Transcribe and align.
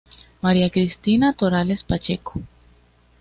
María 0.41 0.71
Cristina 0.71 1.33
Torales 1.33 1.83
Pacheco. 1.83 2.41